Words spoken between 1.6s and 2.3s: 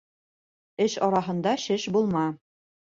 шеш булма.